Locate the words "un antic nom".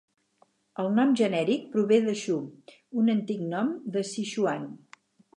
3.01-3.69